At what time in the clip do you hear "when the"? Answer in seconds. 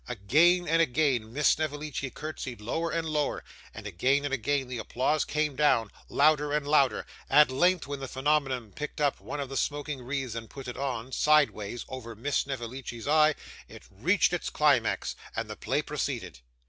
7.85-8.07